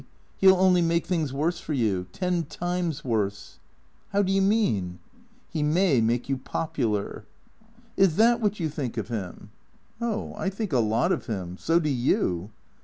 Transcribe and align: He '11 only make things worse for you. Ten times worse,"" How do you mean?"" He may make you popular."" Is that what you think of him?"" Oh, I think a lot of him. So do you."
He 0.35 0.47
'11 0.47 0.65
only 0.65 0.81
make 0.81 1.05
things 1.05 1.31
worse 1.31 1.59
for 1.59 1.73
you. 1.73 2.07
Ten 2.11 2.45
times 2.45 3.05
worse,"" 3.05 3.59
How 4.11 4.23
do 4.23 4.31
you 4.31 4.41
mean?"" 4.41 4.97
He 5.53 5.61
may 5.61 6.01
make 6.01 6.27
you 6.27 6.37
popular."" 6.39 7.25
Is 8.03 8.15
that 8.15 8.41
what 8.41 8.59
you 8.59 8.67
think 8.67 8.97
of 8.97 9.09
him?"" 9.09 9.51
Oh, 10.01 10.33
I 10.35 10.49
think 10.49 10.73
a 10.73 10.79
lot 10.79 11.11
of 11.11 11.27
him. 11.27 11.55
So 11.59 11.79
do 11.79 11.89
you." 11.89 12.49